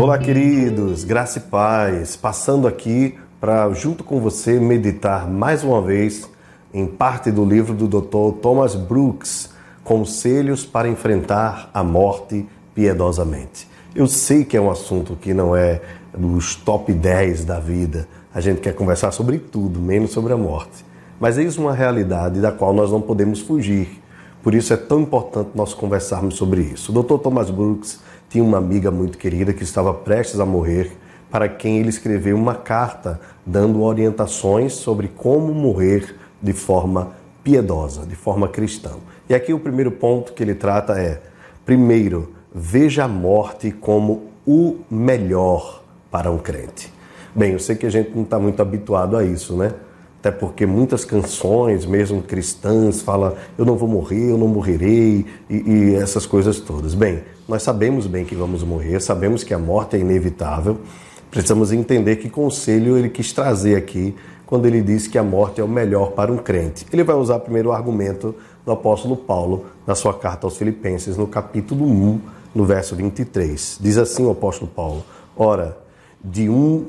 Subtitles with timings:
[0.00, 2.14] Olá, queridos, graça e paz.
[2.14, 6.30] Passando aqui para, junto com você, meditar mais uma vez
[6.72, 8.38] em parte do livro do Dr.
[8.40, 9.50] Thomas Brooks,
[9.82, 12.46] Conselhos para Enfrentar a Morte
[12.76, 13.66] Piedosamente.
[13.92, 15.82] Eu sei que é um assunto que não é
[16.16, 18.06] dos top 10 da vida.
[18.32, 20.86] A gente quer conversar sobre tudo, menos sobre a morte.
[21.18, 24.00] Mas eis uma realidade da qual nós não podemos fugir.
[24.48, 26.90] Por isso é tão importante nós conversarmos sobre isso.
[26.90, 27.18] O Dr.
[27.18, 30.90] Thomas Brooks tinha uma amiga muito querida que estava prestes a morrer,
[31.30, 37.12] para quem ele escreveu uma carta dando orientações sobre como morrer de forma
[37.44, 38.92] piedosa, de forma cristã.
[39.28, 41.20] E aqui o primeiro ponto que ele trata é:
[41.66, 46.90] primeiro, veja a morte como o melhor para um crente.
[47.34, 49.74] Bem, eu sei que a gente não está muito habituado a isso, né?
[50.18, 55.54] Até porque muitas canções, mesmo cristãs, falam eu não vou morrer, eu não morrerei e,
[55.54, 56.92] e essas coisas todas.
[56.92, 60.78] Bem, nós sabemos bem que vamos morrer, sabemos que a morte é inevitável.
[61.30, 65.64] Precisamos entender que conselho ele quis trazer aqui quando ele diz que a morte é
[65.64, 66.86] o melhor para um crente.
[66.92, 71.26] Ele vai usar primeiro o argumento do apóstolo Paulo na sua carta aos Filipenses, no
[71.26, 72.20] capítulo 1,
[72.54, 73.78] no verso 23.
[73.80, 75.04] Diz assim o apóstolo Paulo:
[75.36, 75.78] Ora,
[76.24, 76.86] de um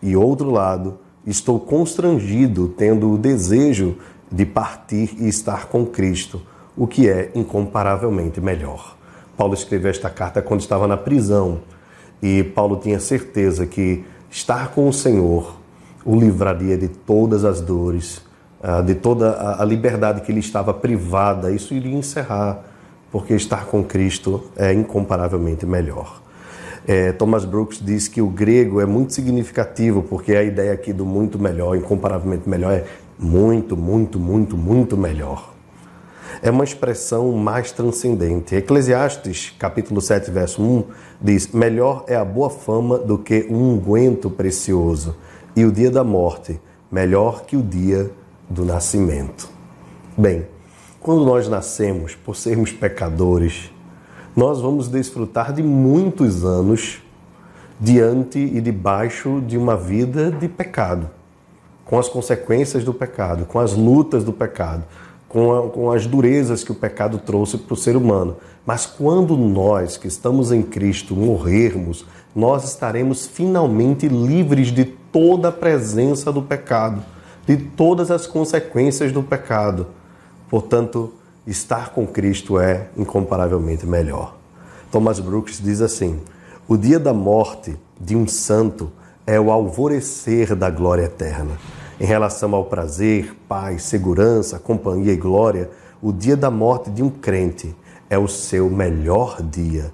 [0.00, 3.96] e outro lado, estou constrangido, tendo o desejo
[4.30, 6.40] de partir e estar com Cristo,
[6.76, 8.96] o que é incomparavelmente melhor.
[9.36, 11.60] Paulo escreveu esta carta quando estava na prisão
[12.22, 15.60] e Paulo tinha certeza que estar com o Senhor
[16.04, 18.22] o livraria de todas as dores,
[18.62, 21.50] ah, de toda a liberdade que ele estava privada.
[21.50, 22.60] Isso iria encerrar,
[23.10, 26.20] porque estar com Cristo é incomparavelmente melhor.
[26.86, 31.04] É, Thomas Brooks diz que o grego é muito significativo, porque a ideia aqui do
[31.04, 32.84] muito melhor, incomparavelmente melhor, é
[33.18, 35.54] muito, muito, muito, muito melhor.
[36.42, 38.54] É uma expressão mais transcendente.
[38.54, 40.84] Eclesiastes, capítulo 7, verso 1,
[41.20, 45.14] diz: Melhor é a boa fama do que um unguento precioso,
[45.54, 46.58] e o dia da morte,
[46.90, 48.10] melhor que o dia
[48.48, 49.50] do nascimento.
[50.16, 50.46] Bem,
[50.98, 53.70] quando nós nascemos, por sermos pecadores,
[54.36, 57.02] nós vamos desfrutar de muitos anos
[57.80, 61.10] diante e debaixo de uma vida de pecado,
[61.84, 64.84] com as consequências do pecado, com as lutas do pecado,
[65.28, 68.36] com, a, com as durezas que o pecado trouxe para o ser humano.
[68.64, 72.04] Mas quando nós que estamos em Cristo morrermos,
[72.34, 77.02] nós estaremos finalmente livres de toda a presença do pecado,
[77.46, 79.88] de todas as consequências do pecado.
[80.48, 81.12] Portanto,
[81.50, 84.36] estar com Cristo é incomparavelmente melhor.
[84.90, 86.20] Thomas Brooks diz assim:
[86.68, 88.90] o dia da morte de um santo
[89.26, 91.58] é o alvorecer da glória eterna.
[92.00, 97.10] Em relação ao prazer, paz, segurança, companhia e glória, o dia da morte de um
[97.10, 97.74] crente
[98.08, 99.92] é o seu melhor dia.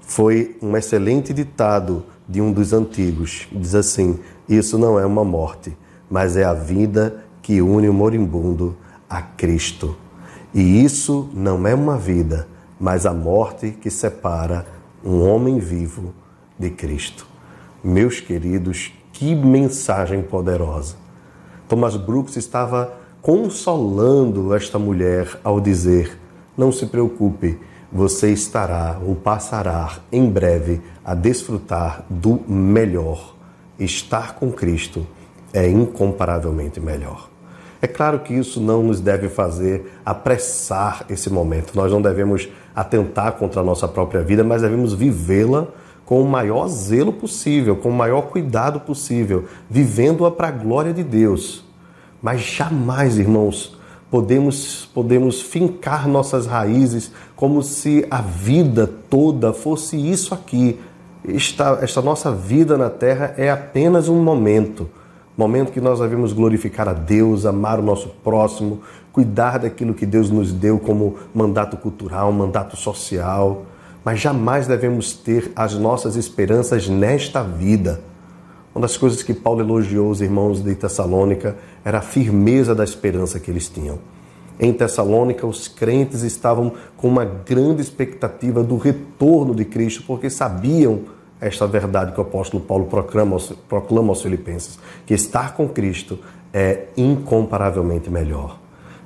[0.00, 3.48] Foi um excelente ditado de um dos antigos.
[3.52, 5.76] Diz assim: Isso não é uma morte,
[6.08, 8.76] mas é a vida que une o moribundo
[9.10, 9.96] a Cristo.
[10.54, 12.46] E isso não é uma vida,
[12.78, 14.66] mas a morte que separa
[15.02, 16.12] um homem vivo
[16.58, 17.26] de Cristo.
[17.82, 20.96] Meus queridos, que mensagem poderosa!
[21.68, 22.92] Thomas Brooks estava
[23.22, 26.18] consolando esta mulher ao dizer:
[26.54, 27.58] Não se preocupe,
[27.90, 33.36] você estará ou passará em breve a desfrutar do melhor.
[33.78, 35.06] Estar com Cristo
[35.52, 37.31] é incomparavelmente melhor.
[37.84, 41.74] É claro que isso não nos deve fazer apressar esse momento.
[41.74, 45.66] Nós não devemos atentar contra a nossa própria vida, mas devemos vivê-la
[46.06, 51.02] com o maior zelo possível, com o maior cuidado possível, vivendo-a para a glória de
[51.02, 51.64] Deus.
[52.22, 53.76] Mas jamais, irmãos,
[54.08, 60.78] podemos, podemos fincar nossas raízes como se a vida toda fosse isso aqui.
[61.26, 64.88] Esta, esta nossa vida na terra é apenas um momento
[65.36, 68.80] Momento que nós devemos glorificar a Deus, amar o nosso próximo,
[69.12, 73.64] cuidar daquilo que Deus nos deu como mandato cultural, mandato social,
[74.04, 78.00] mas jamais devemos ter as nossas esperanças nesta vida.
[78.74, 83.38] Uma das coisas que Paulo elogiou os irmãos de Tessalônica era a firmeza da esperança
[83.40, 83.98] que eles tinham.
[84.58, 91.00] Em Tessalônica, os crentes estavam com uma grande expectativa do retorno de Cristo, porque sabiam
[91.42, 96.18] esta verdade que o apóstolo Paulo proclama aos, proclama aos Filipenses, que estar com Cristo
[96.52, 98.58] é incomparavelmente melhor.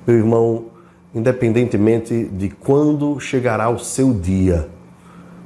[0.05, 0.65] Meu irmão,
[1.15, 4.69] independentemente de quando chegará o seu dia,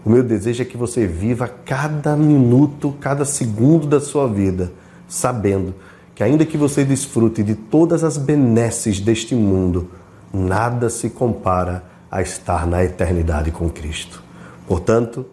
[0.03, 4.73] o meu desejo é que você viva cada minuto, cada segundo da sua vida,
[5.07, 5.73] sabendo
[6.13, 9.89] que, ainda que você desfrute de todas as benesses deste mundo,
[10.33, 14.21] nada se compara a estar na eternidade com Cristo.
[14.67, 15.25] Portanto,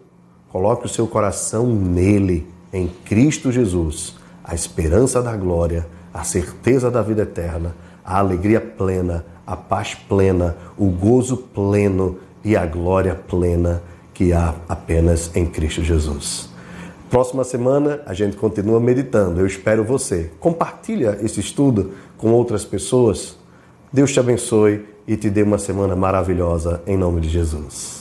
[0.51, 7.01] Coloque o seu coração nele, em Cristo Jesus, a esperança da glória, a certeza da
[7.01, 13.81] vida eterna, a alegria plena, a paz plena, o gozo pleno e a glória plena
[14.13, 16.49] que há apenas em Cristo Jesus.
[17.09, 19.39] Próxima semana a gente continua meditando.
[19.39, 20.31] Eu espero você.
[20.39, 23.37] Compartilha esse estudo com outras pessoas.
[23.91, 27.98] Deus te abençoe e te dê uma semana maravilhosa em nome de Jesus.